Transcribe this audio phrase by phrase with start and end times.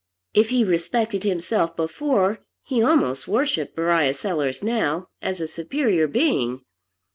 [0.33, 6.61] If he respected himself before, he almost worshipped Beriah Sellers now, as a superior being.